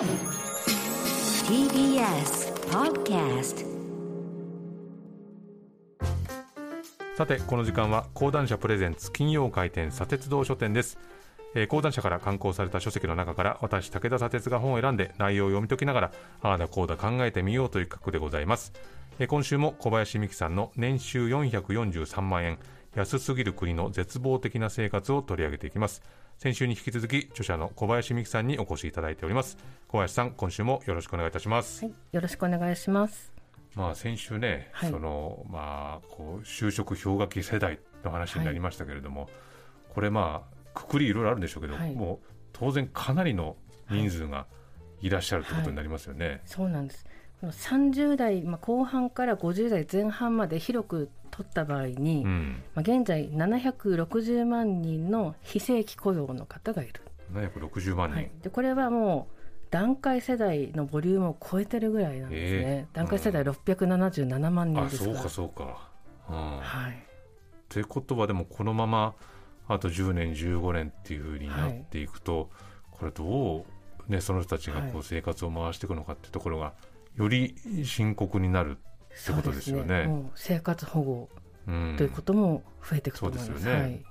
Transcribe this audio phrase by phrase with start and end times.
[0.00, 0.08] TBS
[2.70, 3.66] Podcast
[7.18, 10.96] さてこの時間は講談社プレゼンツ金曜回転砂鉄道書店です、
[11.54, 18.72] えー、講談社から刊行された書籍の中から私武田砂鉄が本を選んで内容を読み解きながらああだこうだ考えてみようという企画でございます、
[19.18, 22.58] えー、今週も小林美樹さんの年収443万円
[22.94, 26.02] 安すぎる国の絶望的な生活を取り上げていきます。
[26.42, 29.58] 先週に引き続き著者の小林美樹さんにお越しいただいております。
[29.88, 33.30] 小林さん今週もよろしくお願いいたします、はい、よろしくお願いします。
[33.74, 34.90] まあ先週ね、はい。
[34.90, 39.28] そのまあこう就職氷河期世代の話になりましたけれども、
[39.94, 41.94] これまあくくりいろいろあるんでしょうけど、はい。
[41.94, 43.56] もう当然かなりの
[43.90, 44.46] 人数が
[45.02, 45.10] い。
[45.10, 46.40] らっしゃるということになりますよね。
[46.46, 47.04] そうなんです。
[47.40, 57.00] この30代、まあ、後半から50代前半まで広く取った場合に、うん、まあ、現在760万人の非正規雇用の方がいる。
[57.32, 59.40] 760万人、はい、でこれはもう
[59.70, 62.60] 団塊世代のボリュームを超えてるぐらいなんですね。
[62.60, 65.22] えー団塊世代677万人あそうですから。
[65.22, 65.88] かそうか。
[66.28, 67.06] うんはい。
[67.68, 69.14] ということはでもこのまま
[69.68, 72.50] あと10年15年っていうふうになっていくと、
[72.90, 73.64] これど
[74.08, 76.74] う、ね、その人たちがこはう生活を回していくのかっていうところが
[77.16, 80.04] より深刻になるってことですよね。
[80.04, 81.28] そうもう生活保護
[81.66, 83.46] うんということも増えていくと思います。
[83.46, 84.04] そうですよねはい。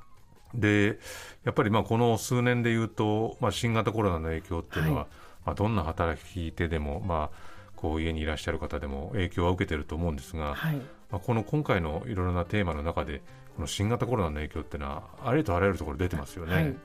[0.56, 1.00] で
[1.44, 5.08] やっぱりまあこの数年でいうと、まあ、新型コロナの影響っていうのは、はい
[5.46, 7.38] まあ、どんな働き手でも、まあ、
[7.76, 10.76] こう家にいらっしゃる方でも影響は受けてると思うんですが、はい。
[11.12, 13.22] まあ、この今回のいろいろなテーマの中で
[13.56, 16.76] この新型コロナの影響っていうのはありとあらゆるところ出てますよね、はい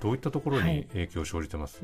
[0.00, 1.82] どういったところにはい影響を生じてます、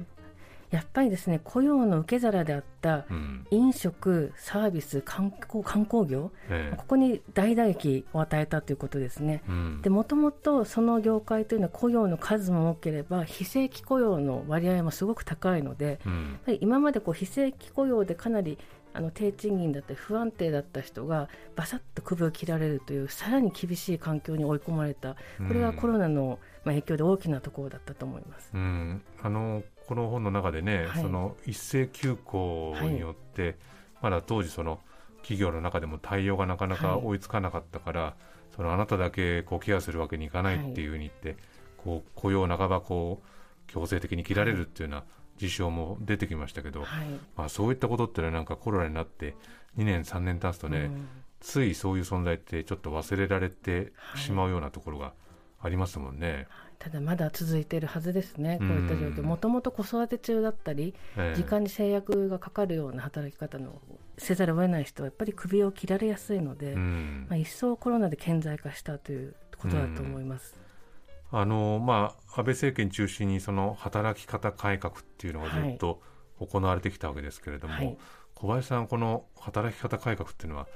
[0.70, 3.46] やっぱりですね、雇用の受け皿であったうん。
[3.50, 6.76] 飲食、サービス、観光観光業、ええ。
[6.76, 9.42] ここに大打撃を与えたということですね。
[9.48, 9.82] うん。
[9.82, 16.12] でもともとその業界というのは雇用の数も多ければ非正規雇用の割合もすごく高いので、うん。
[16.12, 18.56] やっぱり今までこう非正規雇用でかなり
[18.92, 25.16] あの低賃金だったり不安定だった人がバサッと首を切られるというさらに厳しい環境に追い込まれた。
[25.48, 28.50] これはコロナのまあ影響で大きなところだったと思います。
[28.54, 31.02] うん、あのこの本の中でね、はい。
[31.02, 33.56] その一斉休校によって、
[34.00, 34.78] まだ当時その
[35.16, 37.06] 企業の中でも対応がなかなかはい。
[37.06, 38.14] 追いつかなかったから、
[38.54, 41.42] そのあなただけこうケアするわけにいかないっていうふうに言って、
[41.76, 45.04] こう雇用を半ばこう強制的に切られるっていうような
[45.38, 47.08] 事象も出てきましたけど、はい。
[47.36, 49.34] まあ、そういったことってのはなんかコロナになって
[49.76, 51.08] 2年3年経つとね、うん。
[51.40, 55.14] ついそういう存在ってちょっと忘れられてしまうようなところが
[55.62, 56.46] ありますもんね。
[56.78, 61.36] ただまだ続いているはずですね、こういった状況、うんもともと子育て中だったり、ええ。
[61.36, 63.80] 時間に制約がかかるような働き方の
[64.16, 67.26] せざるを得ない人は、やっぱり首を切られやすいので、うん。
[67.28, 70.56] まあ、一層コロナで顕在化したということだと思います。
[71.32, 76.00] あのまあ、安倍政権中心にその働き方改革っていうのがずっと
[76.40, 77.98] 行われてきたわけですけれども、はい。
[78.34, 80.66] 小林さん、この働き方改革っていうのは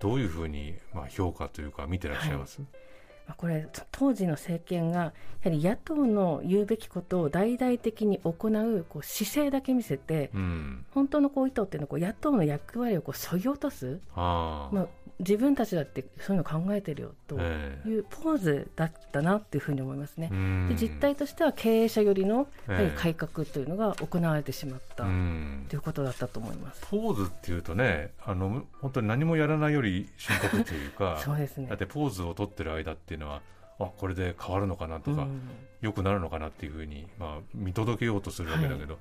[0.00, 2.91] どういうふうにまあ評価というか見てらっしゃいます、まあ
[3.36, 5.12] これ、当時の政権が、や
[5.44, 14.86] はり野党の言うべきことを大々的に行うこう姿勢だけ見せて、うん、本当のこう意図っていうのはこう、野党の役割をこう削ぎ落とす、まあ、
[15.22, 17.88] 自分たちだってそういうの考えてるよとええ。
[17.88, 20.28] いうポーズだったなっていうふうに思いますね。
[20.30, 20.68] うん。
[20.68, 22.48] で実態としては経営者寄りの
[22.96, 25.66] 改革というのが行われてしまったうん。
[25.68, 26.86] ということだったと思います。
[26.90, 31.68] ポーズっていうとねあの本当に何もやらないより深刻というか そうですね。
[31.68, 33.40] だってポーズを取ってる間っていうのは
[33.78, 35.40] あこれで変わるのかなとか、うん。
[35.80, 38.98] 良くなるのかなっていうふうに、まあ、見届けようとするわけだけど、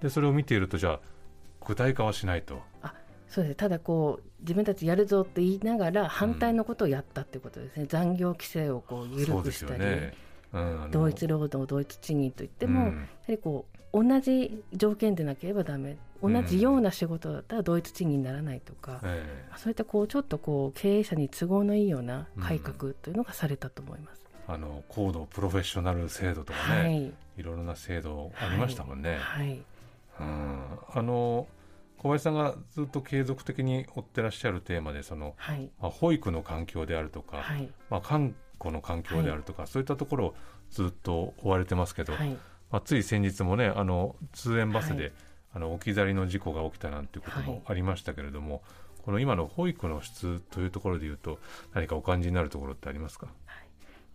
[0.00, 1.00] でそれを見ているとじゃあ
[1.66, 2.62] 具体化はしないと。
[2.82, 2.94] あ
[3.32, 10.14] そうですただこう自分たちやるぞって言いながら反対のことをやったっていうことですね、残業規制をこう緩くしたり、よね。
[10.52, 10.88] うん。
[10.90, 12.86] 同一労働同一賃金といっても、うん。
[12.88, 15.96] やはりこう同じ条件でなければダメ。
[16.22, 24.22] 同じような仕事だったら同一賃金にならないとか、えそういったこうちょっとこう経営者に都合のいいような改革というのがされたと思います。
[24.26, 27.06] えあの高度プロフェッショナル制度とかね、、はい。
[27.38, 29.16] いろいろな制度ありましたもんね。
[29.18, 29.60] はい。
[30.20, 30.62] うん。
[30.94, 31.48] あの
[32.02, 35.70] 小林さんがずっと継続的に追ってらっしゃるテーマでその、はい。
[35.80, 37.68] まあ、保育の環境であるとか、はい。
[37.90, 40.34] まあ、看護の環境であるとか、そういったところを
[40.70, 42.30] ずっと追われてますけど、はい。
[42.70, 45.12] まあ、つい先日もねあの通園バスで、はい。
[45.54, 48.62] あの置き去りの事故が起きたなんていうこともありましたけれども、
[49.04, 51.38] この今の保育の質というところでいうと
[51.74, 53.28] 何かお感じになるところってありますか、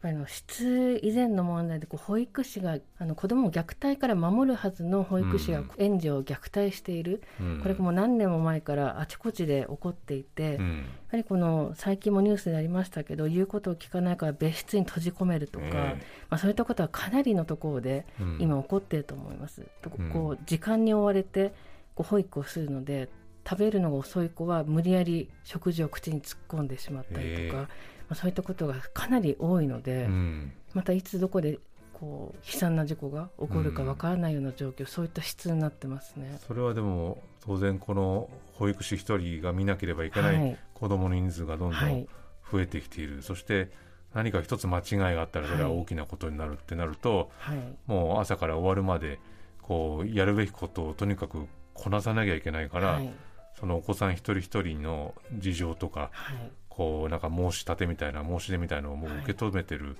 [0.01, 5.71] ぱりあの質以前の問題でこう保育士があの子どもを虐待から守るはずの保育士がうん。
[5.77, 7.59] 園児を虐待している、うん。
[7.61, 10.85] これがもう何年も前からあちこちで起こっていて、やうん。
[11.09, 18.05] はりこの最近もニュースでありましたけど言うことを聞かないから別室に閉じ込めるとか、えまあ、そういったことはかなりのところで
[18.39, 19.65] 今起こっていると思います。
[20.13, 21.53] こう時間に追われて
[21.95, 23.09] こう保育をするので
[23.49, 30.51] 食べるのが遅い子は無理やり食事を口に突っ込んでしまったりとか、ええまあ、そういったことがかなり多いので、うん。
[30.73, 31.59] またいつどこで
[31.93, 36.39] こう悲惨な事故が起こるかわからないような状況、そういった質になってますね。
[36.47, 40.57] それはでも当然この保育士一人が見なければいけないはい。
[40.73, 42.07] 子どもの人数がどんどんはい。
[42.49, 43.71] 増えてきている、そして
[44.13, 47.57] 何か一つ間違いがあったらそれは大きなことになるってなると、はい。
[47.87, 49.19] もう朝から終わるまで
[49.61, 53.11] こうやるべきことをとにかくこなさなきゃいけないから、はい
[53.59, 56.51] そのお子さん一人一人の事情とかはい。
[56.69, 59.97] こうなんか申し立てみたいな申し出みたいなのをもうはい受け止めてる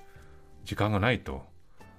[0.64, 1.42] 時間がないと、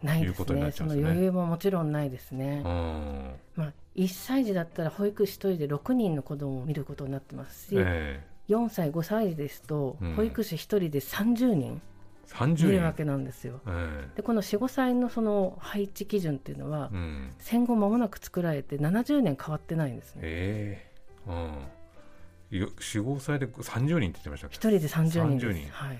[0.02, 1.04] ないですいうことになっねそちゃうんですね。
[1.04, 2.62] の余裕ももちろんないですね。
[2.66, 3.36] うん。
[3.58, 10.14] まあ、1歳児だったら保育士1人で6人の子供を見ることになってますし、え4歳5歳児ですとうん。
[10.16, 11.82] 保育士1人で30人
[12.28, 12.68] え30人。
[12.68, 13.60] 見るわけなんですよ。
[13.68, 17.34] えでこの45歳のその配置基準っていうのは、えうん。
[17.40, 20.22] 戦後間もなく作られて70年変わってないんですね。
[20.24, 20.89] ええ
[21.30, 22.58] うん。
[22.58, 25.48] よ45歳で30人って言ってましたっ1け人で30人です。
[25.48, 25.70] 30人。
[25.72, 26.00] はい、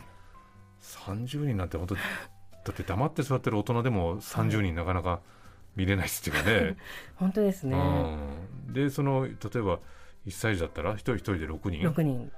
[0.82, 2.02] 30人なんて本当 だ
[2.72, 5.22] って黙って座ってる大人でも30人なかなか
[5.76, 6.78] 見れないっていうかね
[7.16, 7.78] 本当ですね。
[7.78, 9.80] うん、でその例えば
[10.26, 12.32] 1歳児だったら1人1人で6人？6人、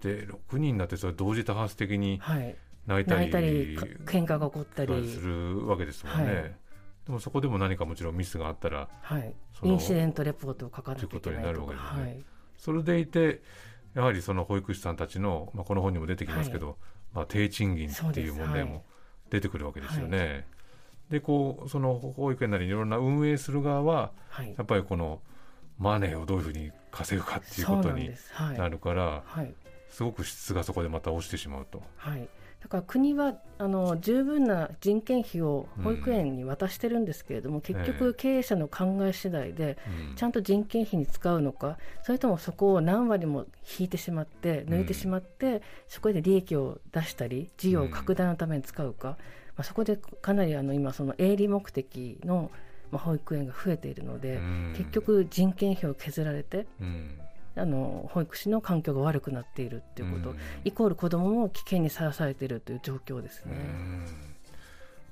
[0.00, 6.54] で6人だってそれ同時多発的にはい、泣いたり泣いたりか喧嘩が起こったり、するわけですもんね、はい
[7.10, 9.34] でもそこでも何かもちろんミスがあったらはい、
[9.64, 12.02] インシデントレポートを書かなきゃいけないということになるわけですね。
[12.02, 12.24] はい、
[12.56, 13.42] それでいて
[13.94, 16.78] やはりその保育士さんたちの、まあ、この本にも出てきますけど、
[17.12, 18.84] まあ、低賃金っていう問題も
[19.28, 20.46] 出てくるわけですよね。
[21.10, 24.54] でこうその保育園なりいろんな運営する側ははい。
[24.56, 25.20] やっぱりこの
[25.78, 28.12] マネーをどういうふうに稼ぐかっていうことに
[28.56, 29.52] なるからはい、
[29.88, 31.82] すごく質がそこでまた落ちてしまうと。
[31.96, 32.28] はい、
[32.60, 39.76] だから国はあの十分な人件費を保育園に渡してるんですけれども、結え局経営者の考え次第で
[40.10, 40.14] うん。
[40.14, 43.46] ちゃんと人件費に使うのかそれともそこを何割も
[43.78, 49.16] 引いてしまって抜いてしまって、そこで利益を出したり事業拡大のために使うか、ま
[49.58, 52.50] あ、そこでかなりあの今その営利目的の、
[52.90, 54.74] まあ、保育園が増えているので、うん。
[54.76, 57.18] 結局人件費を削られてうん
[57.60, 60.36] あの保育士の環境が悪くなっているっていうこと、うん。
[60.64, 63.52] イコール子どもも危険にさらされているという状況ですね。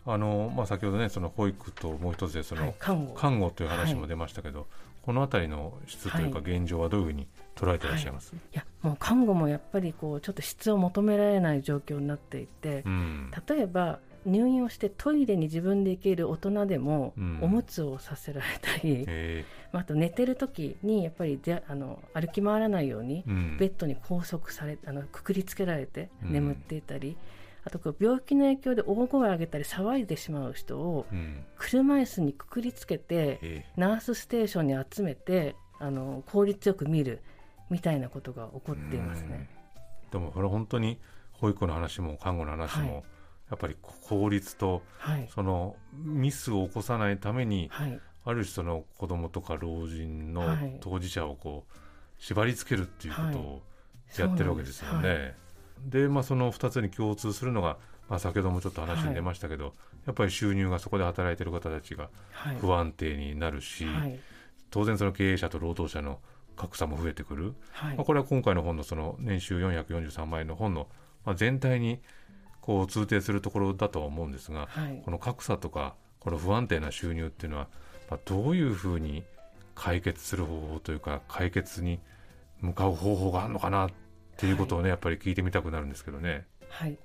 [0.06, 0.12] うん。
[0.12, 3.12] あのまあ、先ほどねその保育ともう一つでその、はい、看護。
[3.12, 4.66] 看護という話も出ましたけど、
[5.02, 13.30] この辺りの質というかは現状はどういうふうに捉えていらっしゃいます、いやもう看護もやっぱりこうちょっと質を求められない状況になっていて、うん。
[13.48, 13.98] 例えば
[14.28, 17.38] 入院をしてトイレに自分で行ける大人でも、うん。
[17.42, 23.56] おむつをさせられたり、えまあ、あと寝てる時にやっぱりであの歩き回らないようにーうん。
[23.58, 26.32] ベッドに拘束されあのくくりつけられてうん。
[26.32, 27.16] 眠っていたり、
[27.64, 31.44] あとこう病気の影響で大声を上げたり騒いでしまう人をうん。
[31.56, 37.22] 車椅子にくくりつけてえナースステーションに集めてあの効率よく見る
[37.70, 39.48] みたいなことが起こっていますね。
[40.10, 40.98] ーでもこれ本当に
[41.32, 43.04] 保育の話も看護の話も、はい
[43.50, 48.00] やっぱり効率とはい、そのミスを起こさないためにはい。
[48.24, 50.76] ある種その子供とか老人のはい。
[50.80, 51.72] 当事者をこう
[52.22, 53.62] 縛り付けるっていうことを
[54.18, 55.34] やってるわけですよね。
[55.86, 57.78] でまあその2つに共通するのが、
[58.08, 59.72] まあ、先ほどもちょっと話に出ましたけど、
[60.06, 62.56] やっぱり収入がそこで働いてる方たちがはい。
[62.58, 64.18] 不安定になるし、はい。
[64.70, 66.20] 当然その経営者と労働者の
[66.56, 67.96] 格差も増えてくる、はい。
[67.96, 70.88] まあ、これは今回の本のその年収443万円の本の、
[71.24, 72.00] まあ、全体に
[72.68, 75.00] こう通底するところだとは思うんですが、はい。
[75.02, 77.68] この格差とかこの不安定な収入っていうのは、
[78.10, 79.24] まあ、どういうふうに
[79.74, 81.98] 解決する方法というか解決に
[82.60, 83.90] 向かう方法があるのかなっ
[84.36, 86.44] ていうことをね、やっぱり聞いてみたくなるんですけどね。
[86.68, 86.90] はい。
[86.90, 86.98] ま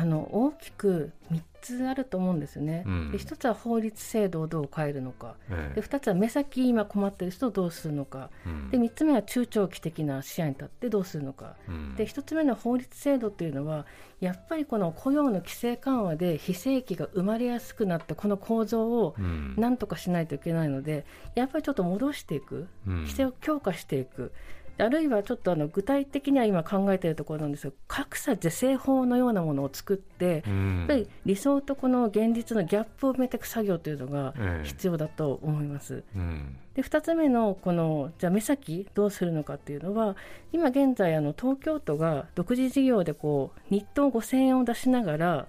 [0.00, 2.82] あ、あの大きく3つあると思うんですよね。
[2.86, 3.12] うん。
[3.12, 5.36] で1つは法律制度をどう変えるのか。
[5.50, 5.80] ええ。
[5.80, 8.30] で2つは目先今困っている人をどうするのか。
[8.44, 8.70] うん。
[8.70, 11.54] で3つ目は中長期的な視野に立ってどうするのか。
[11.68, 11.94] うん。
[11.94, 13.86] で1つ目の法律制度っていうのは
[14.20, 19.54] やっぱりこの雇用の規制緩和で非正規が生まれやすくなってこの構造をうん。
[19.56, 22.68] なんとかしないといけないのでやっぱりちょっと戻していく。
[22.86, 22.96] うん。
[23.02, 24.32] 規制を強化していく。
[24.78, 30.78] あるいはちょっとあの具体的には今考えているところなんですが格差是正法のようなものを作って、うん。
[30.78, 34.66] やっぱり理想とこの現実のギャップを埋めていく作業というのがええ。
[34.66, 36.02] 必要だと思います。
[36.16, 36.56] うん。
[36.74, 40.16] で2つ目のこのじゃあ目先どうするのかっていうのは
[40.52, 45.48] 今現在あの東京都が独自事業でこう日当5000円を出しながら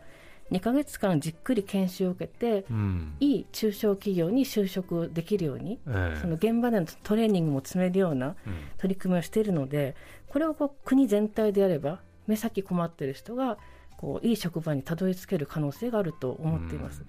[0.51, 3.15] 2ヶ月間じっくり研修を受けて、うん。
[3.19, 6.19] いい中小企業に就職できるように、ええ。
[6.21, 8.35] その現場でのトレーニングも積めるようなうん。
[8.77, 9.95] 取り組みをしているので
[10.27, 13.57] これをこう国全体でやれば目先困っている人が
[13.97, 17.03] こういい職場にたどり着ける可能性があると思っています。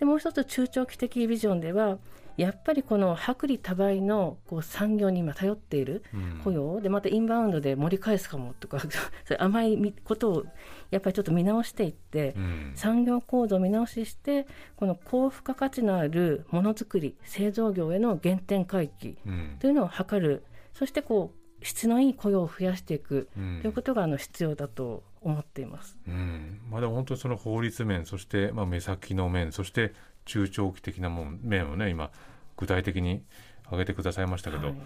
[0.00, 1.98] でもう一つ中長期的ビジョンでは
[2.38, 6.40] やっぱりこの薄利多売のこう産業に今頼っているうん。
[6.42, 8.80] 雇用でまたインバウンドで盛り返すかもとか
[9.26, 10.44] そ甘いみことを
[10.90, 12.72] やっぱりちょっと見直していってうん。
[12.76, 19.56] 産業構造を見直ししてこの高付加価値のあるものづくり製造業への原点回帰うん。
[19.58, 20.42] というのを図る。
[20.72, 23.58] そしてこう質のいい雇用を増やしていくうん。
[23.60, 25.98] ということがあの必要だと思っています。
[26.06, 26.60] うん。
[26.70, 32.10] まあ、でも本当にその法律面そしてまあ目先の面そして中長期的なもん面をね今
[32.56, 33.22] 具体的に
[33.64, 34.76] 挙げてくださいましたけど、はい。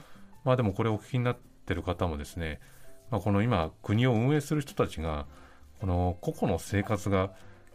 [0.45, 1.37] まあでもこれお聞きになっ
[1.67, 2.61] てる方もですね、
[3.11, 5.27] まあ、この今国を運営する人たちが
[5.81, 7.31] この個々の生活が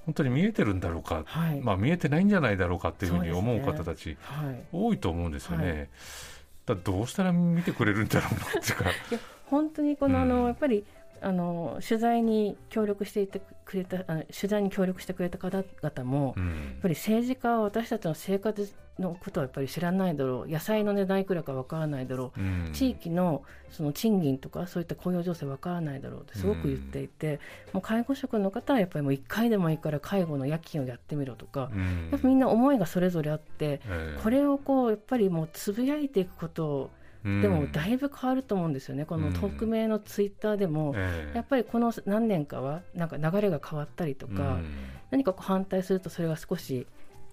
[0.05, 1.61] 本当に見えてるんだろうか、はい。
[1.61, 4.63] まあ、見えてないんじゃないだろうかっていうふうに思う方たちはい。
[4.71, 5.67] 多いと思うんですよね。
[5.69, 5.89] はい。
[6.65, 8.89] だどうしたら見てくれるんだろうなっていうか。
[8.89, 10.47] いや本当にこのあの、うん。
[10.47, 10.83] やっぱり
[11.21, 20.51] あの取材に協力していてくれたあの取材に協力してくれた方々も、やっうんぱり政治家は私たちの生活のことはやっぱり知らないだろう。
[20.51, 22.39] 野菜の値段いくらかわからないだろう。
[22.39, 22.69] うん。
[22.73, 27.39] 地域のその賃金とかそういった雇用情勢わからないだろうってすごく言っていて、
[27.71, 32.09] もう介護職の方はやっぱりもう1回でもいいから介護の夜勤をやってみろとか、うん。
[32.11, 34.19] やっぱみんな思いがそれぞれあって、ええ。
[34.21, 41.37] これをこうやっぱりもうつぶやいていくことをうんでもだいぶ変わると思うんですよね、この匿名のツイッターでも、ええ。
[41.37, 44.65] やっぱりこの何年かはなんか流れが変わったりとか、うん。
[45.11, 46.87] 何かこう反対するとそれが少し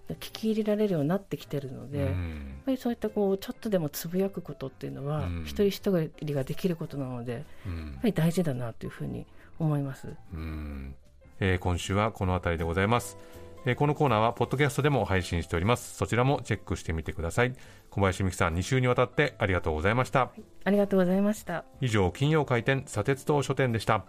[0.09, 5.43] 聞き入れられるようになってきてるので、やっうんぱりそういったこうちょっとでもつぶやくことっていうのは、うん。
[5.45, 9.25] 一人一人ができることなのでやっうんぱり大事だなというふうに
[9.59, 10.09] 思います。
[10.35, 10.95] うん。
[11.38, 13.16] えー今週はこの辺りでございます、
[13.68, 15.96] えーこのコーナーはポッドキャストでも配信しております。
[15.96, 17.52] そちらもチェックしてみてください。
[17.90, 20.30] 小林美樹さん2週にわたってありがとうございました。
[20.64, 21.64] ありがとうございました。
[21.80, 24.04] 以上金曜開店砂鉄道書店でした